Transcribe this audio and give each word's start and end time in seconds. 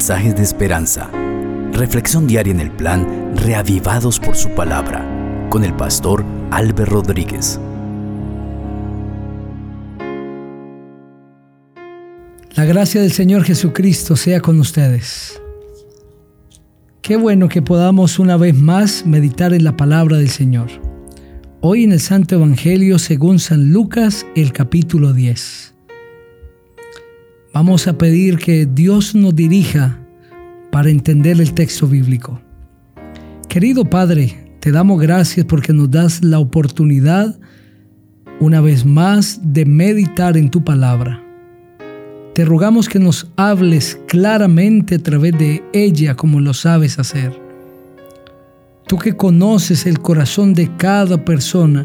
mensajes 0.00 0.34
de 0.34 0.42
esperanza. 0.42 1.10
Reflexión 1.74 2.26
diaria 2.26 2.54
en 2.54 2.60
el 2.60 2.70
plan 2.70 3.36
Reavivados 3.36 4.18
por 4.18 4.34
su 4.34 4.48
palabra 4.54 5.06
con 5.50 5.62
el 5.62 5.74
pastor 5.74 6.24
Álvaro 6.50 6.86
Rodríguez. 6.86 7.60
La 12.54 12.64
gracia 12.64 13.02
del 13.02 13.12
Señor 13.12 13.44
Jesucristo 13.44 14.16
sea 14.16 14.40
con 14.40 14.58
ustedes. 14.58 15.38
Qué 17.02 17.16
bueno 17.16 17.50
que 17.50 17.60
podamos 17.60 18.18
una 18.18 18.38
vez 18.38 18.54
más 18.54 19.04
meditar 19.04 19.52
en 19.52 19.64
la 19.64 19.76
palabra 19.76 20.16
del 20.16 20.30
Señor. 20.30 20.70
Hoy 21.60 21.84
en 21.84 21.92
el 21.92 22.00
Santo 22.00 22.36
Evangelio 22.36 22.98
según 22.98 23.38
San 23.38 23.70
Lucas, 23.70 24.24
el 24.34 24.54
capítulo 24.54 25.12
10. 25.12 25.74
Vamos 27.52 27.88
a 27.88 27.98
pedir 27.98 28.38
que 28.38 28.64
Dios 28.64 29.16
nos 29.16 29.34
dirija 29.34 29.98
para 30.70 30.88
entender 30.88 31.40
el 31.40 31.52
texto 31.52 31.88
bíblico. 31.88 32.40
Querido 33.48 33.84
Padre, 33.84 34.54
te 34.60 34.70
damos 34.70 35.00
gracias 35.00 35.44
porque 35.46 35.72
nos 35.72 35.90
das 35.90 36.22
la 36.22 36.38
oportunidad 36.38 37.36
una 38.38 38.60
vez 38.60 38.84
más 38.84 39.40
de 39.42 39.64
meditar 39.64 40.36
en 40.36 40.48
tu 40.48 40.62
palabra. 40.62 41.24
Te 42.34 42.44
rogamos 42.44 42.88
que 42.88 43.00
nos 43.00 43.26
hables 43.34 43.98
claramente 44.06 44.94
a 44.94 44.98
través 45.00 45.36
de 45.36 45.60
ella 45.72 46.14
como 46.14 46.40
lo 46.40 46.54
sabes 46.54 47.00
hacer. 47.00 47.36
Tú 48.86 48.96
que 48.96 49.16
conoces 49.16 49.86
el 49.86 49.98
corazón 49.98 50.54
de 50.54 50.70
cada 50.76 51.24
persona 51.24 51.84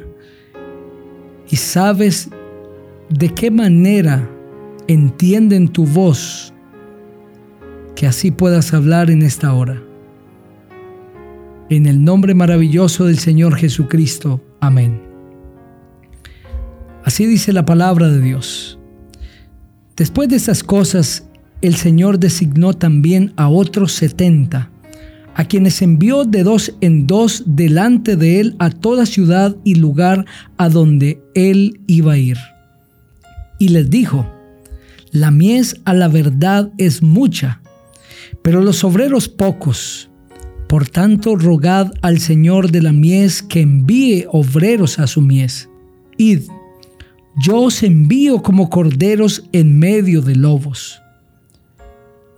y 1.49 1.55
sabes 1.55 2.29
de 3.09 3.29
qué 3.29 3.49
manera 3.49 4.29
entienden 4.87 5.67
tu 5.67 5.85
voz, 5.85 6.53
que 7.95 8.07
así 8.07 8.31
puedas 8.31 8.73
hablar 8.73 9.09
en 9.09 9.21
esta 9.21 9.53
hora. 9.53 9.81
En 11.69 11.85
el 11.85 12.03
nombre 12.03 12.33
maravilloso 12.35 13.05
del 13.05 13.17
Señor 13.17 13.55
Jesucristo. 13.55 14.41
Amén. 14.59 15.01
Así 17.03 17.25
dice 17.25 17.53
la 17.53 17.65
palabra 17.65 18.09
de 18.09 18.21
Dios. 18.21 18.79
Después 19.95 20.29
de 20.29 20.35
estas 20.35 20.63
cosas, 20.63 21.27
el 21.61 21.75
Señor 21.75 22.19
designó 22.19 22.73
también 22.73 23.33
a 23.37 23.47
otros 23.47 23.93
setenta, 23.93 24.69
a 25.33 25.45
quienes 25.45 25.81
envió 25.81 26.25
de 26.25 26.43
dos 26.43 26.73
en 26.81 27.07
dos 27.07 27.43
delante 27.45 28.15
de 28.15 28.39
él 28.39 28.55
a 28.59 28.69
toda 28.69 29.05
ciudad 29.05 29.55
y 29.63 29.75
lugar 29.75 30.25
a 30.57 30.69
donde 30.69 31.21
él 31.33 31.79
iba 31.87 32.13
a 32.13 32.17
ir. 32.17 32.37
Y 33.57 33.69
les 33.69 33.89
dijo, 33.89 34.34
la 35.15 35.31
mies 35.31 35.79
a 35.85 35.93
la 35.93 36.09
verdad 36.09 36.73
es 36.77 37.01
mucha, 37.01 37.61
pero 38.41 38.59
los 38.59 38.83
obreros 38.83 39.29
pocos. 39.29 40.09
Por 40.67 40.89
tanto, 40.89 41.37
rogad 41.37 41.93
al 42.01 42.19
Señor 42.19 42.69
de 42.69 42.81
la 42.81 42.91
mies 42.91 43.41
que 43.41 43.61
envíe 43.61 44.25
obreros 44.29 44.99
a 44.99 45.07
su 45.07 45.21
mies. 45.21 45.69
Id, 46.17 46.41
yo 47.41 47.61
os 47.61 47.81
envío 47.83 48.43
como 48.43 48.69
corderos 48.69 49.45
en 49.53 49.79
medio 49.79 50.21
de 50.21 50.35
lobos. 50.35 50.99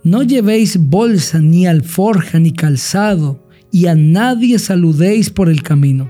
No 0.04 0.22
llevéis 0.22 0.78
bolsa, 0.78 1.40
ni 1.40 1.66
alforja, 1.66 2.38
ni 2.38 2.52
calzado, 2.52 3.44
y 3.72 3.86
a 3.86 3.96
nadie 3.96 4.60
saludéis 4.60 5.30
por 5.30 5.48
el 5.48 5.64
camino. 5.64 6.08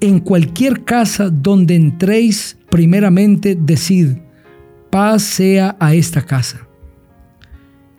En 0.00 0.20
cualquier 0.20 0.84
casa 0.84 1.28
donde 1.28 1.76
entréis, 1.76 2.56
primeramente 2.70 3.58
decid, 3.60 4.23
paz 4.94 5.24
sea 5.24 5.76
a 5.80 5.92
esta 5.92 6.22
casa. 6.22 6.68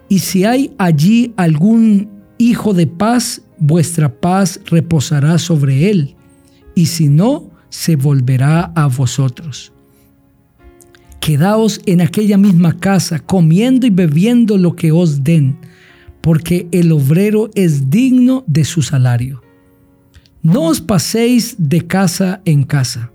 Y 0.08 0.20
si 0.20 0.46
hay 0.46 0.74
allí 0.78 1.34
algún 1.36 2.10
hijo 2.38 2.74
de 2.74 2.88
paz, 2.88 3.42
vuestra 3.58 4.22
paz 4.22 4.62
reposará 4.68 5.38
sobre 5.38 5.90
él, 5.90 6.16
y 6.74 6.86
si 6.86 7.10
no, 7.10 7.50
se 7.68 7.98
volverá 7.98 8.72
a 8.78 8.88
vosotros. 8.88 9.74
Quedaos 11.20 11.82
en 11.86 12.00
aquella 12.00 12.38
misma 12.38 12.80
casa, 12.80 13.20
comiendo 13.20 13.86
y 13.86 13.90
bebiendo 13.90 14.58
lo 14.58 14.78
que 14.78 14.94
os 14.94 15.22
den, 15.22 15.58
porque 16.22 16.70
el 16.72 16.94
obrero 16.94 17.50
es 17.56 17.90
digno 17.90 18.46
de 18.48 18.64
su 18.64 18.82
salario. 18.82 19.42
No 20.42 20.68
os 20.68 20.80
paséis 20.80 21.56
de 21.58 21.86
casa 21.86 22.42
en 22.46 22.64
casa 22.64 23.12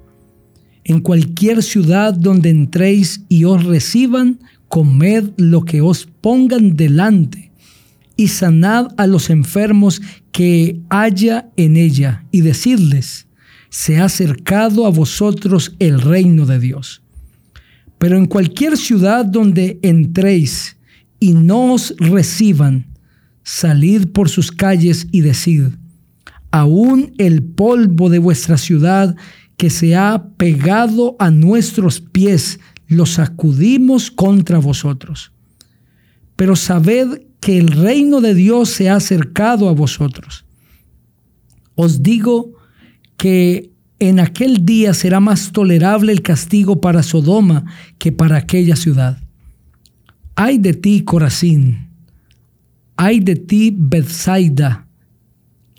en 0.91 0.99
cualquier 0.99 1.63
ciudad 1.63 2.15
donde 2.15 2.51
entréis 2.51 3.23
y 3.29 3.45
os 3.45 3.63
reciban, 3.63 4.41
comed 4.67 5.31
lo 5.37 5.65
que 5.65 5.81
os 5.81 6.09
pongan 6.21 6.75
delante 6.75 7.53
y 8.17 8.27
sanad 8.27 8.89
a 8.97 9.07
los 9.07 9.31
enfermos 9.31 10.03
que 10.33 10.81
haya 10.89 11.49
en 11.57 11.77
ella 11.77 12.25
y 12.33 12.41
decidles, 12.41 13.29
se 13.69 13.99
ha 13.99 14.07
acercado 14.07 14.85
a 14.85 14.91
vosotros 14.91 15.77
el 15.79 16.01
reino 16.01 16.45
de 16.45 16.59
Dios. 16.59 17.03
Pero 17.99 18.17
en 18.17 18.27
cualquier 18.27 18.77
ciudad 18.77 19.25
donde 19.25 19.79
entréis 19.83 20.77
y 21.21 21.35
no 21.35 21.75
os 21.75 21.95
reciban, 21.99 22.89
salid 23.45 24.09
por 24.09 24.29
sus 24.29 24.51
calles 24.51 25.07
y 25.13 25.21
decid, 25.21 25.69
aún 26.51 27.15
el 27.19 27.45
polvo 27.45 28.11
de 28.11 28.19
vuestra 28.19 28.59
ciudad 28.59 29.15
que 29.61 29.69
se 29.69 29.95
ha 29.95 30.25
pegado 30.39 31.17
a 31.19 31.31
nuestros 31.31 32.01
pies, 32.01 32.61
lo 32.89 33.05
sacudimos 33.05 34.11
contra 34.11 34.59
vosotros. 34.59 35.33
Pero 36.35 36.57
sabed 36.57 37.27
que 37.41 37.59
el 37.59 37.69
reino 37.69 38.23
de 38.23 38.33
Dios 38.33 38.71
se 38.71 38.89
ha 38.89 38.95
acercado 38.95 39.69
a 39.69 39.73
vosotros. 39.73 40.47
Os 41.75 42.03
digo 42.03 42.55
que 43.19 43.71
en 43.99 44.19
aquel 44.19 44.65
día 44.65 44.95
será 44.95 45.21
más 45.21 45.53
tolerable 45.53 46.11
el 46.13 46.23
castigo 46.23 46.81
para 46.81 47.03
Sodoma 47.03 47.67
que 47.99 48.13
para 48.13 48.39
aquella 48.39 48.77
ciudad. 48.77 49.19
Ay 50.37 50.57
de 50.57 50.73
ti, 50.73 51.03
Corazín. 51.05 51.91
Ay 52.97 53.21
de 53.21 53.37
ti, 53.37 53.75
Bethsaida 53.77 54.87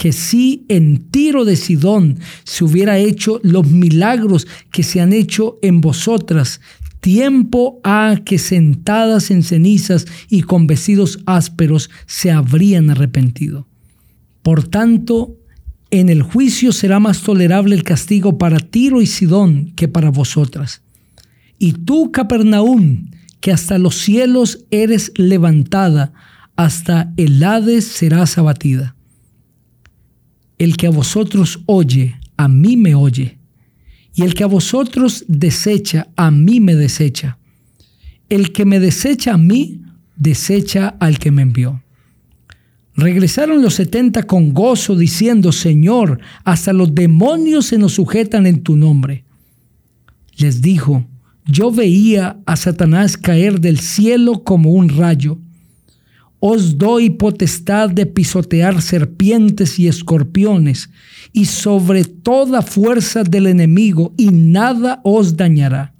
que 0.02 0.14
si 0.14 0.66
en 0.68 1.12
Tiro 1.12 1.46
de 1.46 1.56
Sidón 1.56 2.18
se 2.44 2.64
hubiera 2.64 2.98
hecho 2.98 3.40
los 3.44 3.68
milagros 3.68 4.48
que 4.72 4.82
se 4.82 5.00
han 5.00 5.14
hecho 5.14 5.60
en 5.62 5.80
vosotras, 5.80 6.60
tiempo 7.02 7.80
ha 7.84 8.16
que 8.26 8.40
sentadas 8.40 9.30
en 9.30 9.44
cenizas 9.44 10.08
y 10.28 10.42
con 10.42 10.66
vestidos 10.66 11.20
ásperos 11.28 11.92
se 12.08 12.32
habrían 12.32 12.90
arrepentido. 12.90 13.68
Por 14.42 14.68
tanto, 14.68 15.38
en 15.92 16.10
el 16.10 16.24
juicio 16.24 16.72
será 16.72 17.00
más 17.00 17.22
tolerable 17.22 17.76
el 17.76 17.84
castigo 17.84 18.40
para 18.40 18.58
Tiro 18.58 19.04
y 19.04 19.06
Sidón 19.06 19.72
que 19.76 19.88
para 19.88 20.10
vosotras. 20.10 20.82
Y 21.60 21.74
tú, 21.74 22.12
Capernaum, 22.12 23.12
que 23.40 23.52
hasta 23.52 23.78
los 23.78 24.00
cielos 24.00 24.66
eres 24.72 25.12
levantada, 25.16 26.12
hasta 26.56 27.14
el 27.18 27.44
Hades 27.44 27.86
serás 27.86 28.40
abatida. 28.40 28.96
El 30.62 30.78
que 30.78 30.86
a 30.86 30.92
vosotros 30.92 31.62
oye, 31.66 32.20
a 32.38 32.48
mí 32.48 32.78
me 32.78 32.94
oye. 32.94 33.40
Y 34.14 34.22
el 34.22 34.36
que 34.36 34.44
a 34.44 34.46
vosotros 34.48 35.26
desecha, 35.28 36.10
a 36.16 36.30
mí 36.30 36.60
me 36.60 36.76
desecha. 36.76 37.40
El 38.30 38.52
que 38.52 38.64
me 38.64 38.80
desecha 38.80 39.34
a 39.34 39.38
mí, 39.38 39.82
desecha 40.16 40.90
al 41.00 41.18
que 41.18 41.32
me 41.32 41.42
envió. 41.42 41.82
Regresaron 42.94 43.64
los 43.64 43.74
setenta 43.74 44.22
con 44.22 44.54
gozo, 44.54 44.96
diciendo, 44.96 45.52
Señor, 45.52 46.20
hasta 46.44 46.74
los 46.74 46.94
demonios 46.94 47.66
se 47.66 47.80
nos 47.80 47.94
sujetan 47.94 48.46
en 48.46 48.62
tu 48.62 48.78
nombre. 48.78 49.24
Les 50.38 50.62
dijo, 50.62 51.08
yo 51.48 51.72
veía 51.72 52.38
a 52.46 52.56
Satanás 52.56 53.18
caer 53.18 53.62
del 53.62 53.80
cielo 53.80 54.44
como 54.44 54.74
un 54.74 54.90
rayo 54.90 55.40
os 56.44 56.80
doy 56.80 57.12
potestad 57.12 57.92
de 57.92 58.08
pisotear 58.08 58.82
serpientes 58.82 59.78
y 59.78 59.88
escorpiones 59.88 60.90
y 61.32 61.46
sobre 61.46 62.04
toda 62.04 62.64
fuerza 62.64 63.24
del 63.24 63.46
enemigo 63.46 64.14
y 64.18 64.30
nada 64.30 65.02
os 65.04 65.38
dañará. 65.38 65.94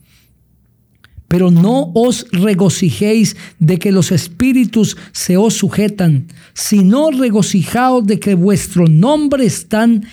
Pero 1.28 1.52
no 1.52 1.92
os 1.94 2.26
regocijéis 2.32 3.38
de 3.60 3.78
que 3.78 3.92
los 3.92 4.12
espíritus 4.12 4.98
se 5.12 5.38
os 5.38 5.54
sujetan, 5.54 6.28
sino 6.54 7.12
regocijaos 7.12 8.06
de 8.08 8.20
que 8.20 8.34
vuestro 8.34 8.88
nombre 8.88 9.46
están 9.46 10.04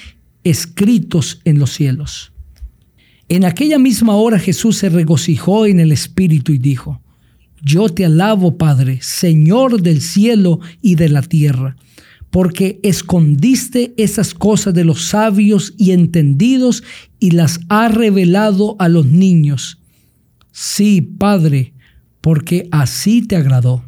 escritos 0.44 1.40
en 1.44 1.58
los 1.58 1.72
cielos. 1.72 2.32
En 3.30 3.46
aquella 3.46 3.78
misma 3.78 4.14
hora 4.14 4.38
Jesús 4.38 4.76
se 4.76 4.90
regocijó 4.90 5.64
en 5.64 5.80
el 5.80 5.90
espíritu 5.90 6.52
y 6.52 6.58
dijo, 6.58 7.00
yo 7.62 7.88
te 7.88 8.04
alabo, 8.04 8.56
Padre, 8.56 8.98
Señor 9.02 9.82
del 9.82 10.00
cielo 10.00 10.60
y 10.80 10.94
de 10.94 11.08
la 11.08 11.22
tierra, 11.22 11.76
porque 12.30 12.78
escondiste 12.82 13.94
esas 13.96 14.34
cosas 14.34 14.74
de 14.74 14.84
los 14.84 15.04
sabios 15.06 15.74
y 15.76 15.92
entendidos 15.92 16.82
y 17.18 17.32
las 17.32 17.60
has 17.68 17.94
revelado 17.94 18.76
a 18.78 18.88
los 18.88 19.06
niños. 19.06 19.78
Sí, 20.52 21.00
Padre, 21.00 21.72
porque 22.20 22.68
así 22.70 23.22
te 23.22 23.36
agradó. 23.36 23.84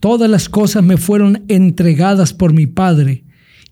Todas 0.00 0.30
las 0.30 0.48
cosas 0.48 0.82
me 0.82 0.96
fueron 0.96 1.44
entregadas 1.48 2.32
por 2.32 2.52
mi 2.52 2.66
Padre, 2.66 3.24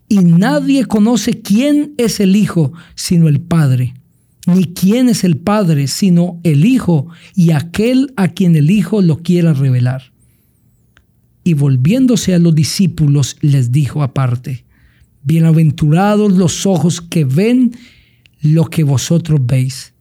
y 0.07 0.19
nadie 0.19 0.85
conoce 0.85 1.41
quién 1.41 1.93
es 1.97 2.19
el 2.19 2.35
Hijo 2.35 2.73
sino 2.95 3.27
el 3.27 3.41
Padre, 3.41 3.93
ni 4.53 4.65
quién 4.65 5.09
es 5.09 5.23
el 5.23 5.37
Padre 5.37 5.87
sino 5.87 6.39
el 6.43 6.65
Hijo 6.65 7.07
y 7.35 7.51
aquel 7.51 8.13
a 8.15 8.29
quien 8.29 8.55
el 8.55 8.71
Hijo 8.71 9.01
lo 9.01 9.17
quiera 9.17 9.53
revelar. 9.53 10.11
Y 11.43 11.53
volviéndose 11.53 12.33
a 12.33 12.39
los 12.39 12.53
discípulos 12.53 13.37
les 13.41 13.71
dijo 13.71 14.03
aparte, 14.03 14.65
Bienaventurados 15.23 16.33
los 16.33 16.65
ojos 16.65 17.01
que 17.01 17.25
ven 17.25 17.75
lo 18.41 18.65
que 18.65 18.83
vosotros 18.83 19.39
veis. 19.43 19.93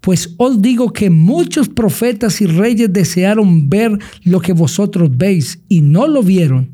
Pues 0.00 0.34
os 0.38 0.62
digo 0.62 0.92
que 0.92 1.10
muchos 1.10 1.68
profetas 1.68 2.40
y 2.40 2.46
reyes 2.46 2.92
desearon 2.92 3.68
ver 3.68 3.98
lo 4.22 4.40
que 4.40 4.52
vosotros 4.52 5.10
veis 5.12 5.60
y 5.68 5.82
no 5.82 6.06
lo 6.06 6.22
vieron, 6.22 6.70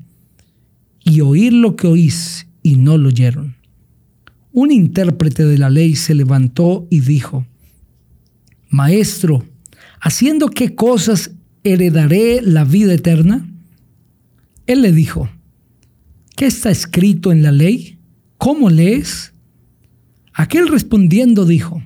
y 1.04 1.20
oír 1.20 1.52
lo 1.52 1.74
que 1.74 1.88
oís 1.88 2.46
y 2.62 2.76
no 2.76 2.98
lo 2.98 3.08
oyeron. 3.08 3.56
Un 4.56 4.72
intérprete 4.72 5.44
de 5.44 5.58
la 5.58 5.68
ley 5.68 5.96
se 5.96 6.14
levantó 6.14 6.86
y 6.88 7.00
dijo, 7.00 7.44
Maestro, 8.70 9.44
¿haciendo 10.00 10.48
qué 10.48 10.74
cosas 10.74 11.32
heredaré 11.62 12.40
la 12.40 12.64
vida 12.64 12.94
eterna? 12.94 13.46
Él 14.66 14.80
le 14.80 14.92
dijo, 14.92 15.28
¿qué 16.36 16.46
está 16.46 16.70
escrito 16.70 17.32
en 17.32 17.42
la 17.42 17.52
ley? 17.52 17.98
¿Cómo 18.38 18.70
lees? 18.70 19.34
Aquel 20.32 20.68
respondiendo 20.68 21.44
dijo, 21.44 21.82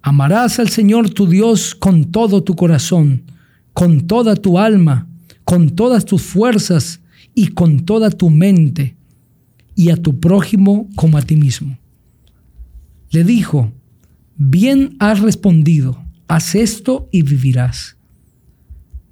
Amarás 0.00 0.58
al 0.58 0.70
Señor 0.70 1.10
tu 1.10 1.26
Dios 1.26 1.74
con 1.74 2.10
todo 2.10 2.42
tu 2.42 2.56
corazón, 2.56 3.24
con 3.74 4.06
toda 4.06 4.36
tu 4.36 4.58
alma, 4.58 5.06
con 5.44 5.68
todas 5.76 6.06
tus 6.06 6.22
fuerzas 6.22 7.02
y 7.34 7.48
con 7.48 7.84
toda 7.84 8.08
tu 8.08 8.30
mente, 8.30 8.96
y 9.74 9.90
a 9.90 9.96
tu 9.96 10.18
prójimo 10.18 10.88
como 10.96 11.18
a 11.18 11.22
ti 11.22 11.36
mismo. 11.36 11.76
Le 13.10 13.24
dijo, 13.24 13.72
bien 14.36 14.96
has 15.00 15.20
respondido, 15.20 16.02
haz 16.28 16.54
esto 16.54 17.08
y 17.10 17.22
vivirás. 17.22 17.96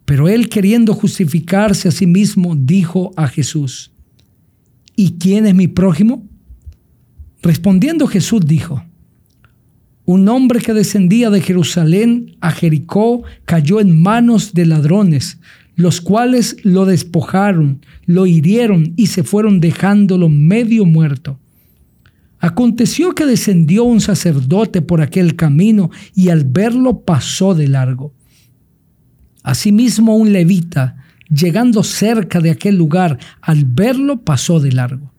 Pero 0.05 0.29
él 0.29 0.49
queriendo 0.49 0.95
justificarse 0.95 1.89
a 1.89 1.91
sí 1.91 2.07
mismo, 2.07 2.55
dijo 2.57 3.13
a 3.17 3.29
Jesús, 3.29 3.91
¿y 4.97 5.19
quién 5.19 5.47
es 5.47 5.55
mi 5.55 5.69
prójimo? 5.69 6.27
Respondiendo 7.43 8.07
Jesús 8.07 8.47
dijo, 8.47 8.85
un 10.05 10.27
hombre 10.29 10.61
que 10.61 10.73
descendía 10.73 11.29
de 11.29 11.43
Jerusalén 11.43 12.37
a 12.41 12.53
Jericó 12.53 13.25
cayó 13.45 13.81
en 13.81 14.01
manos 14.01 14.55
de 14.55 14.65
ladrones, 14.65 15.39
los 15.75 16.01
cuales 16.01 16.57
lo 16.63 16.87
despojaron, 16.87 17.85
lo 18.07 18.27
hirieron 18.27 18.95
y 18.97 19.09
se 19.09 19.23
fueron 19.23 19.61
dejándolo 19.61 20.29
medio 20.29 20.87
muerto. 20.87 21.39
Aconteció 22.41 23.15
que 23.15 23.27
descendió 23.27 23.85
un 23.85 24.01
sacerdote 24.01 24.81
por 24.81 25.01
aquel 25.01 25.35
camino 25.35 25.91
y 26.15 26.29
al 26.29 26.45
verlo 26.45 27.01
pasó 27.01 27.55
de 27.55 27.69
largo. 27.69 28.13
Asimismo 29.43 30.17
un 30.17 30.33
levita, 30.33 30.97
llegando 31.31 31.83
cerca 31.83 32.41
de 32.41 32.51
aquel 32.51 32.77
lugar, 32.77 33.19
al 33.41 33.65
verlo 33.65 34.23
pasó 34.23 34.61
de 34.61 34.73
largo. 34.73 35.13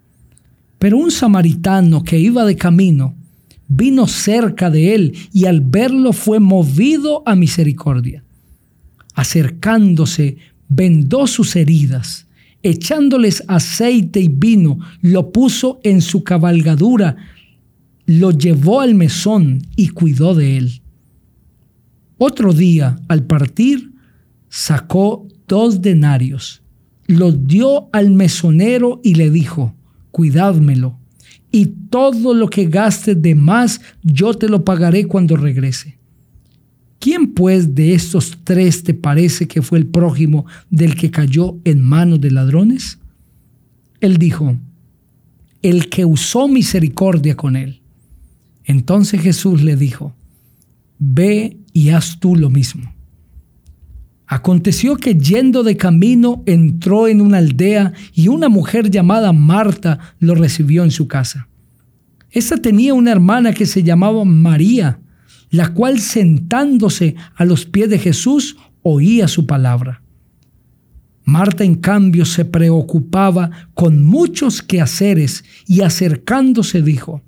Pero 0.78 0.98
un 0.98 1.12
samaritano 1.12 2.04
que 2.04 2.20
iba 2.20 2.46
de 2.46 2.56
camino, 2.56 3.16
vino 3.68 4.08
cerca 4.08 4.70
de 4.70 4.96
él 4.96 5.14
y 5.34 5.46
al 5.46 5.62
verlo 5.62 6.14
fue 6.14 6.40
movido 6.40 7.22
a 7.26 7.36
misericordia. 7.36 8.24
Acercándose, 9.14 10.38
vendó 10.70 11.28
sus 11.28 11.56
heridas, 11.58 12.28
echándoles 12.64 13.44
aceite 13.48 14.20
y 14.20 14.28
vino, 14.28 14.80
lo 15.02 15.32
puso 15.32 15.80
en 15.84 16.02
su 16.02 16.24
cabalgadura, 16.24 17.16
lo 18.06 18.32
llevó 18.32 18.82
al 18.82 18.96
mesón 18.96 19.62
y 19.76 19.90
cuidó 19.90 20.36
de 20.36 20.58
él. 20.58 20.82
Otro 22.18 22.54
día, 22.54 23.00
al 23.08 23.24
partir, 23.24 23.92
sacó 24.50 25.28
dos 25.48 25.82
denarios, 25.82 26.62
los 27.08 27.48
dio 27.48 27.90
al 27.94 28.12
mesonero 28.12 29.00
y 29.04 29.16
le 29.16 29.30
dijo, 29.30 29.76
cuidádmelo 30.12 31.00
y 31.52 31.68
todo 31.90 32.34
lo 32.34 32.50
que 32.50 32.66
gastes 32.66 33.22
de 33.22 33.36
más 33.36 33.82
yo 34.04 34.34
te 34.34 34.48
lo 34.48 34.64
pagaré 34.64 35.06
cuando 35.06 35.36
regrese. 35.36 35.99
¿Quién 37.00 37.34
pues 37.34 37.76
de 37.76 37.94
estos 37.94 38.38
tres 38.44 38.84
te 38.84 38.94
parece 38.94 39.48
que 39.48 39.62
fue 39.62 39.80
el 39.80 39.88
prójimo 39.88 40.46
del 40.70 40.96
que 40.96 41.10
cayó 41.10 41.58
en 41.64 41.82
manos 41.82 42.20
de 42.20 42.32
ladrones? 42.32 43.00
Él 44.02 44.18
dijo, 44.18 44.58
el 45.62 45.90
que 45.90 46.06
usó 46.06 46.48
misericordia 46.48 47.36
con 47.36 47.56
él. 47.56 47.82
Entonces 48.66 49.22
Jesús 49.22 49.64
le 49.64 49.76
dijo, 49.76 50.14
ve 50.98 51.58
y 51.74 51.90
haz 51.90 52.20
tú 52.20 52.36
lo 52.36 52.50
mismo. 52.50 52.94
Aconteció 54.28 54.96
que 54.96 55.16
yendo 55.16 55.64
de 55.64 55.76
camino 55.76 56.44
entró 56.46 57.08
en 57.08 57.20
una 57.20 57.40
aldea 57.40 57.94
y 58.14 58.28
una 58.28 58.48
mujer 58.48 58.92
llamada 58.92 59.34
Marta 59.34 60.00
lo 60.20 60.36
recibió 60.36 60.84
en 60.84 60.92
su 60.92 61.08
casa. 61.08 61.48
Esta 62.30 62.58
tenía 62.58 62.94
una 62.94 63.12
hermana 63.12 63.54
que 63.54 63.66
se 63.66 63.82
llamaba 63.82 64.24
María, 64.26 65.00
la 65.50 65.74
cual 65.74 66.00
sentándose 66.00 67.16
a 67.36 67.46
los 67.46 67.66
pies 67.66 67.90
de 67.90 68.00
Jesús 68.00 68.58
oía 68.82 69.28
su 69.28 69.46
palabra. 69.46 70.02
Marta, 71.24 71.64
en 71.64 71.76
cambio, 71.76 72.26
se 72.26 72.46
preocupaba 72.46 73.52
con 73.74 74.04
muchos 74.04 74.62
quehaceres 74.62 75.44
y 75.68 75.82
acercándose 75.82 76.82
dijo, 76.82 77.22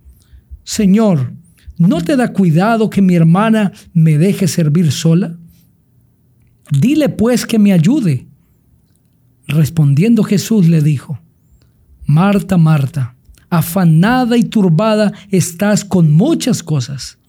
Señor, 0.63 1.33
¿no 1.77 2.01
te 2.01 2.15
da 2.15 2.33
cuidado 2.33 2.89
que 2.89 3.01
mi 3.01 3.15
hermana 3.15 3.71
me 3.93 4.17
deje 4.17 4.47
servir 4.47 4.91
sola? 4.91 5.37
Dile 6.71 7.09
pues 7.09 7.45
que 7.45 7.59
me 7.59 7.73
ayude. 7.73 8.25
Respondiendo 9.47 10.23
Jesús 10.23 10.67
le 10.67 10.81
dijo, 10.81 11.19
Marta, 12.05 12.57
Marta, 12.57 13.15
afanada 13.49 14.37
y 14.37 14.43
turbada 14.43 15.11
estás 15.29 15.83
con 15.83 16.11
muchas 16.11 16.63
cosas, 16.63 17.19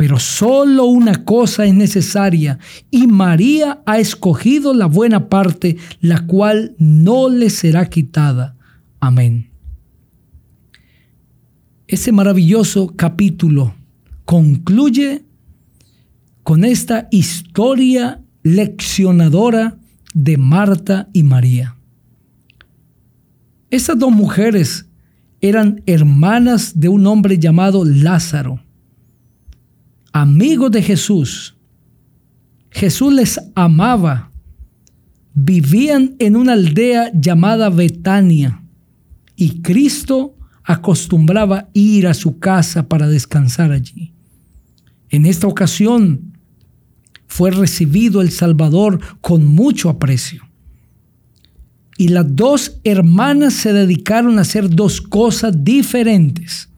pero 0.00 0.18
solo 0.18 0.86
una 0.86 1.26
cosa 1.26 1.66
es 1.66 1.74
necesaria 1.74 2.58
y 2.90 3.06
María 3.06 3.82
ha 3.84 3.98
escogido 3.98 4.72
la 4.72 4.86
buena 4.86 5.28
parte, 5.28 5.76
la 6.00 6.26
cual 6.26 6.74
no 6.78 7.28
le 7.28 7.50
será 7.50 7.84
quitada. 7.90 8.56
Amén. 8.98 9.50
Ese 11.86 12.12
maravilloso 12.12 12.94
capítulo 12.96 13.74
concluye 14.24 15.22
con 16.44 16.64
esta 16.64 17.06
historia 17.10 18.22
leccionadora 18.42 19.76
de 20.14 20.38
Marta 20.38 21.10
y 21.12 21.24
María. 21.24 21.76
Esas 23.68 23.98
dos 23.98 24.12
mujeres 24.12 24.86
eran 25.42 25.82
hermanas 25.84 26.80
de 26.80 26.88
un 26.88 27.06
hombre 27.06 27.38
llamado 27.38 27.84
Lázaro, 27.84 28.60
amigos 30.12 30.70
de 30.70 30.82
Jesús. 30.82 31.56
Jesús 32.70 33.12
les 33.12 33.40
amaba. 33.54 34.30
Vivían 35.34 36.16
en 36.18 36.36
una 36.36 36.54
aldea 36.54 37.10
llamada 37.14 37.70
Betania 37.70 38.62
y 39.36 39.62
Cristo 39.62 40.36
acostumbraba 40.64 41.68
ir 41.72 42.06
a 42.06 42.14
su 42.14 42.38
casa 42.38 42.88
para 42.88 43.08
descansar 43.08 43.72
allí. 43.72 44.12
En 45.08 45.24
esta 45.26 45.46
ocasión, 45.46 46.30
fue 47.30 47.52
recibido 47.52 48.20
el 48.20 48.32
Salvador 48.32 48.98
con 49.20 49.46
mucho 49.46 49.88
aprecio. 49.88 50.42
Y 51.96 52.08
las 52.08 52.34
dos 52.34 52.80
hermanas 52.82 53.54
se 53.54 53.72
dedicaron 53.72 54.36
a 54.36 54.42
hacer 54.42 54.68
dos 54.68 55.00
cosas 55.00 55.64
diferentes. 55.64 56.68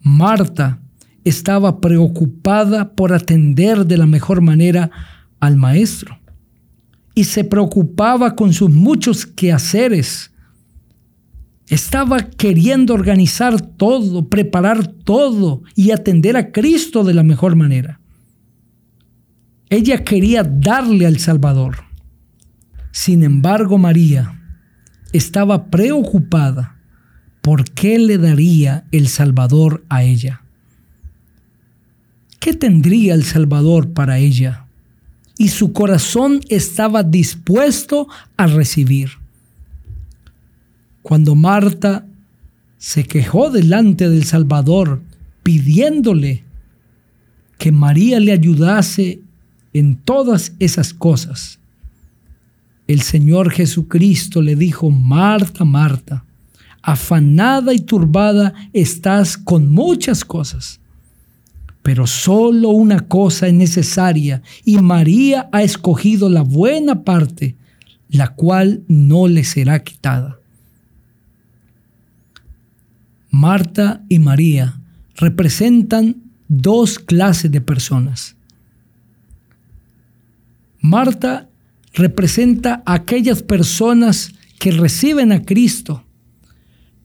Marta 0.00 0.80
estaba 1.28 1.80
preocupada 1.80 2.92
por 2.92 3.12
atender 3.12 3.86
de 3.86 3.96
la 3.96 4.06
mejor 4.06 4.40
manera 4.40 4.90
al 5.40 5.56
maestro 5.56 6.18
y 7.14 7.24
se 7.24 7.44
preocupaba 7.44 8.36
con 8.36 8.52
sus 8.52 8.70
muchos 8.70 9.26
quehaceres. 9.26 10.30
Estaba 11.66 12.20
queriendo 12.20 12.94
organizar 12.94 13.60
todo, 13.60 14.28
preparar 14.28 14.86
todo 14.86 15.62
y 15.74 15.90
atender 15.90 16.36
a 16.36 16.52
Cristo 16.52 17.04
de 17.04 17.14
la 17.14 17.24
mejor 17.24 17.56
manera. 17.56 18.00
Ella 19.68 20.04
quería 20.04 20.44
darle 20.44 21.06
al 21.06 21.18
Salvador. 21.18 21.78
Sin 22.92 23.22
embargo, 23.22 23.78
María 23.78 24.40
estaba 25.12 25.66
preocupada 25.66 26.78
por 27.42 27.64
qué 27.64 27.98
le 27.98 28.18
daría 28.18 28.86
el 28.92 29.08
Salvador 29.08 29.84
a 29.88 30.04
ella. 30.04 30.42
¿Qué 32.48 32.54
tendría 32.54 33.12
el 33.12 33.24
Salvador 33.24 33.90
para 33.90 34.16
ella? 34.16 34.64
y 35.36 35.48
su 35.48 35.74
corazón 35.74 36.40
estaba 36.48 37.02
dispuesto 37.02 38.08
a 38.38 38.46
recibir. 38.46 39.10
Cuando 41.02 41.34
Marta 41.34 42.06
se 42.78 43.04
quejó 43.04 43.50
delante 43.50 44.08
del 44.08 44.24
Salvador 44.24 45.02
pidiéndole 45.42 46.42
que 47.58 47.70
María 47.70 48.18
le 48.18 48.32
ayudase 48.32 49.20
en 49.74 49.96
todas 49.96 50.54
esas 50.58 50.94
cosas, 50.94 51.58
el 52.86 53.02
Señor 53.02 53.50
Jesucristo 53.50 54.40
le 54.40 54.56
dijo, 54.56 54.90
Marta, 54.90 55.66
Marta, 55.66 56.24
afanada 56.80 57.74
y 57.74 57.80
turbada 57.80 58.54
estás 58.72 59.36
con 59.36 59.70
muchas 59.70 60.24
cosas, 60.24 60.80
pero 61.88 62.06
solo 62.06 62.68
una 62.68 63.08
cosa 63.08 63.46
es 63.46 63.54
necesaria 63.54 64.42
y 64.62 64.76
María 64.76 65.48
ha 65.52 65.62
escogido 65.62 66.28
la 66.28 66.42
buena 66.42 67.02
parte, 67.02 67.56
la 68.10 68.34
cual 68.34 68.82
no 68.88 69.26
le 69.26 69.42
será 69.42 69.82
quitada. 69.82 70.38
Marta 73.30 74.04
y 74.10 74.18
María 74.18 74.78
representan 75.16 76.16
dos 76.46 76.98
clases 76.98 77.50
de 77.50 77.62
personas. 77.62 78.36
Marta 80.80 81.48
representa 81.94 82.82
a 82.84 82.96
aquellas 82.96 83.42
personas 83.42 84.34
que 84.58 84.72
reciben 84.72 85.32
a 85.32 85.42
Cristo, 85.42 86.04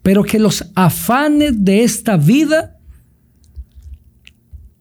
pero 0.02 0.24
que 0.26 0.40
los 0.40 0.66
afanes 0.76 1.64
de 1.64 1.86
esta 1.86 2.18
vida 2.18 2.73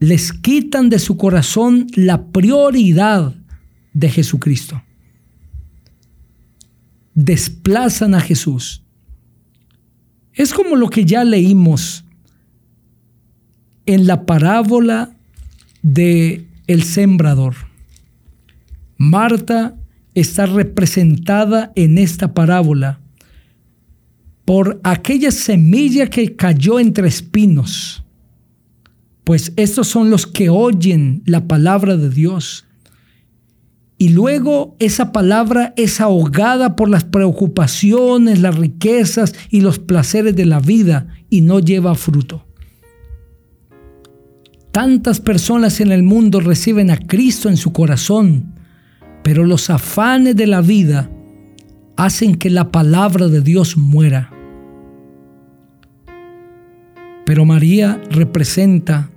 les 0.03 0.33
quitan 0.33 0.91
de 0.91 0.99
su 0.99 1.17
corazón 1.17 1.87
la 1.95 2.27
prioridad 2.27 3.37
de 3.93 4.11
Jesucristo. 4.11 4.83
Desplazan 7.15 8.17
a 8.17 8.21
Jesús. 8.21 8.83
Es 10.33 10.53
como 10.53 10.75
lo 10.75 10.91
que 10.91 11.05
ya 11.05 11.23
leímos 11.23 12.05
en 13.87 14.09
la 14.09 14.27
parábola 14.27 15.15
de 15.83 16.49
el 16.67 16.83
sembrador. 16.83 17.55
Marta 18.97 19.77
está 20.15 20.47
representada 20.47 21.71
en 21.77 21.97
esta 21.97 22.35
parábola 22.35 22.99
por 24.45 24.81
aquella 24.83 25.31
semilla 25.31 26.09
que 26.09 26.35
cayó 26.35 26.81
entre 26.81 27.07
espinos, 27.07 28.02
pues 29.25 29.53
estos 29.57 29.87
son 29.89 30.11
los 30.11 30.27
que 30.27 30.49
oyen 30.49 31.23
la 31.27 31.47
palabra 31.47 31.97
de 31.97 32.11
Dios. 32.11 32.67
Y 33.99 34.09
luego 34.09 34.75
esa 34.81 35.13
palabra 35.13 35.75
es 35.77 36.01
ahogada 36.01 36.75
por 36.75 36.89
las 36.89 37.05
preocupaciones, 37.05 38.41
las 38.41 38.57
riquezas 38.57 39.33
y 39.49 39.61
los 39.61 39.79
placeres 39.79 40.35
de 40.35 40.45
la 40.45 40.59
vida 40.59 41.07
y 41.31 41.43
no 41.43 41.61
lleva 41.61 41.95
fruto. 41.95 42.45
Tantas 44.73 45.21
personas 45.21 45.81
en 45.81 45.93
el 45.93 46.03
mundo 46.03 46.41
reciben 46.41 46.91
a 46.91 46.97
Cristo 46.97 47.49
en 47.49 47.57
su 47.57 47.73
corazón, 47.73 48.55
pero 49.23 49.45
los 49.45 49.71
afanes 49.71 50.35
de 50.35 50.49
la 50.49 50.63
vida 50.63 51.09
hacen 51.97 52.35
que 52.35 52.51
la 52.51 52.73
palabra 52.73 53.29
de 53.29 53.41
Dios 53.41 53.77
muera. 53.77 54.33
Pero 57.25 57.45
María 57.45 58.01
representa 58.11 59.12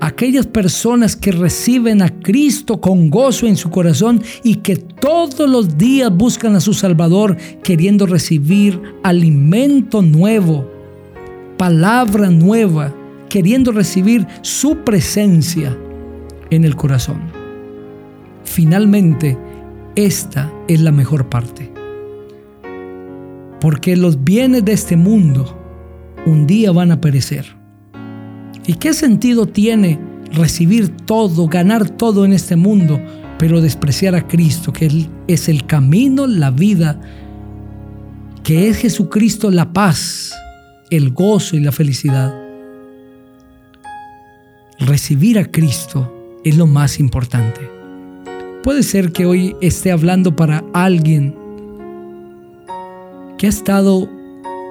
aquellas 0.00 0.46
personas 0.46 1.16
que 1.16 1.32
reciben 1.32 2.02
a 2.02 2.08
Cristo 2.20 2.80
con 2.80 3.10
gozo 3.10 3.46
en 3.46 3.56
su 3.56 3.70
corazón 3.70 4.22
y 4.42 4.56
que 4.56 4.76
todos 4.76 5.48
los 5.48 5.76
días 5.76 6.14
buscan 6.14 6.54
a 6.54 6.60
su 6.60 6.74
Salvador 6.74 7.36
queriendo 7.62 8.06
recibir 8.06 8.80
alimento 9.02 10.02
nuevo, 10.02 10.70
palabra 11.56 12.30
nueva, 12.30 12.94
queriendo 13.28 13.72
recibir 13.72 14.26
su 14.42 14.78
presencia 14.78 15.76
en 16.50 16.64
el 16.64 16.76
corazón. 16.76 17.20
Finalmente, 18.44 19.36
esta 19.94 20.52
es 20.68 20.80
la 20.80 20.92
mejor 20.92 21.28
parte. 21.28 21.72
Porque 23.60 23.96
los 23.96 24.22
bienes 24.22 24.64
de 24.64 24.72
este 24.72 24.96
mundo 24.96 25.58
un 26.24 26.46
día 26.46 26.70
van 26.72 26.92
a 26.92 27.00
perecer. 27.00 27.57
¿Y 28.68 28.74
qué 28.74 28.92
sentido 28.92 29.46
tiene 29.46 29.98
recibir 30.30 30.94
todo, 30.94 31.48
ganar 31.48 31.88
todo 31.88 32.26
en 32.26 32.34
este 32.34 32.54
mundo, 32.54 33.00
pero 33.38 33.62
despreciar 33.62 34.14
a 34.14 34.28
Cristo, 34.28 34.74
que 34.74 34.84
Él 34.84 35.08
es 35.26 35.48
el 35.48 35.64
camino, 35.64 36.26
la 36.26 36.50
vida, 36.50 37.00
que 38.44 38.68
es 38.68 38.76
Jesucristo 38.76 39.50
la 39.50 39.72
paz, 39.72 40.34
el 40.90 41.12
gozo 41.12 41.56
y 41.56 41.60
la 41.60 41.72
felicidad? 41.72 42.34
Recibir 44.80 45.38
a 45.38 45.50
Cristo 45.50 46.14
es 46.44 46.58
lo 46.58 46.66
más 46.66 47.00
importante. 47.00 47.62
Puede 48.62 48.82
ser 48.82 49.12
que 49.12 49.24
hoy 49.24 49.56
esté 49.62 49.92
hablando 49.92 50.36
para 50.36 50.62
alguien 50.74 51.34
que 53.38 53.46
ha 53.46 53.48
estado 53.48 54.10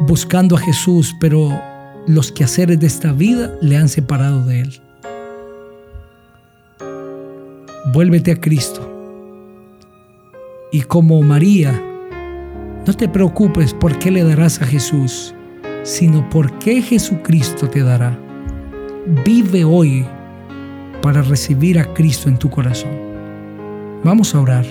buscando 0.01 0.55
a 0.55 0.59
Jesús, 0.59 1.15
pero 1.19 1.59
los 2.07 2.31
quehaceres 2.31 2.79
de 2.79 2.87
esta 2.87 3.11
vida 3.11 3.53
le 3.61 3.75
han 3.77 3.89
separado 3.89 4.43
de 4.45 4.61
Él. 4.61 4.81
Vuélvete 7.93 8.31
a 8.31 8.39
Cristo. 8.39 8.93
Y 10.71 10.81
como 10.81 11.21
María, 11.21 11.81
no 12.85 12.93
te 12.93 13.09
preocupes 13.09 13.73
por 13.73 13.99
qué 13.99 14.11
le 14.11 14.23
darás 14.23 14.61
a 14.61 14.65
Jesús, 14.65 15.35
sino 15.83 16.29
por 16.29 16.57
qué 16.59 16.81
Jesucristo 16.81 17.69
te 17.69 17.83
dará. 17.83 18.17
Vive 19.25 19.65
hoy 19.65 20.05
para 21.01 21.21
recibir 21.21 21.79
a 21.79 21.93
Cristo 21.93 22.29
en 22.29 22.37
tu 22.37 22.49
corazón. 22.49 22.91
Vamos 24.03 24.33
a 24.33 24.41
orar. 24.41 24.65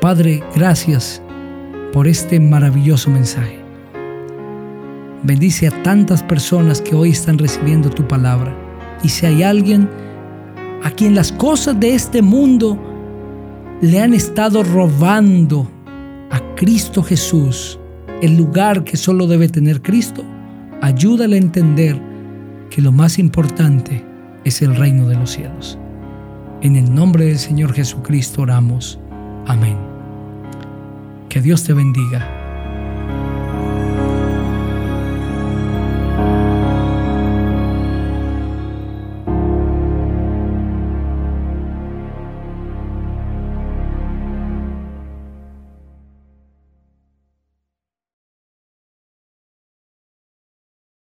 Padre, 0.00 0.42
gracias 0.54 1.22
por 1.92 2.06
este 2.06 2.40
maravilloso 2.40 3.10
mensaje. 3.10 3.63
Bendice 5.24 5.68
a 5.68 5.82
tantas 5.82 6.22
personas 6.22 6.82
que 6.82 6.94
hoy 6.94 7.10
están 7.10 7.38
recibiendo 7.38 7.88
tu 7.88 8.06
palabra. 8.06 8.54
Y 9.02 9.08
si 9.08 9.24
hay 9.24 9.42
alguien 9.42 9.88
a 10.82 10.90
quien 10.90 11.14
las 11.14 11.32
cosas 11.32 11.80
de 11.80 11.94
este 11.94 12.20
mundo 12.20 12.78
le 13.80 14.02
han 14.02 14.12
estado 14.12 14.62
robando 14.62 15.70
a 16.30 16.40
Cristo 16.56 17.02
Jesús, 17.02 17.78
el 18.20 18.36
lugar 18.36 18.84
que 18.84 18.98
solo 18.98 19.26
debe 19.26 19.48
tener 19.48 19.80
Cristo, 19.80 20.22
ayúdale 20.82 21.36
a 21.36 21.40
entender 21.40 21.98
que 22.68 22.82
lo 22.82 22.92
más 22.92 23.18
importante 23.18 24.04
es 24.44 24.60
el 24.60 24.76
reino 24.76 25.08
de 25.08 25.16
los 25.16 25.30
cielos. 25.30 25.78
En 26.60 26.76
el 26.76 26.94
nombre 26.94 27.24
del 27.24 27.38
Señor 27.38 27.72
Jesucristo 27.72 28.42
oramos. 28.42 29.00
Amén. 29.46 29.78
Que 31.30 31.40
Dios 31.40 31.64
te 31.64 31.72
bendiga 31.72 32.33